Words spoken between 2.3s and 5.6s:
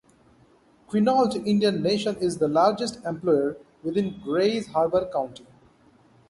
the largest employer within Grays Harbor County.